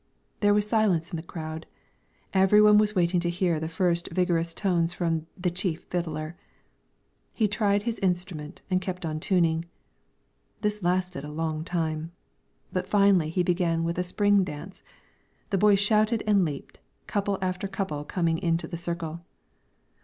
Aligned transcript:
There 0.39 0.55
was 0.55 0.65
silence 0.67 1.11
in 1.11 1.15
the 1.17 1.21
crowd, 1.21 1.67
every 2.33 2.59
one 2.59 2.79
was 2.79 2.95
waiting 2.95 3.19
to 3.19 3.29
hear 3.29 3.59
the 3.59 3.69
first 3.69 4.09
vigorous 4.11 4.51
tones 4.51 4.93
from 4.93 5.27
"the 5.37 5.51
chief 5.51 5.83
fiddler." 5.91 6.35
He 7.33 7.47
tried 7.47 7.83
his 7.83 7.99
instrument 7.99 8.63
and 8.71 8.81
kept 8.81 9.05
on 9.05 9.19
tuning; 9.19 9.65
this 10.61 10.81
lasted 10.81 11.23
a 11.23 11.29
long 11.31 11.63
time; 11.63 12.11
but 12.73 12.87
finally 12.87 13.29
he 13.29 13.43
began 13.43 13.83
with 13.83 13.99
a 13.99 14.03
spring 14.03 14.43
dance, 14.43 14.81
the 15.51 15.59
boys 15.59 15.77
shouted 15.79 16.23
and 16.25 16.43
leaped, 16.43 16.79
couple 17.05 17.37
after 17.39 17.67
couple 17.67 18.03
coming 18.03 18.39
into 18.39 18.67
the 18.67 18.77
circle. 18.77 19.23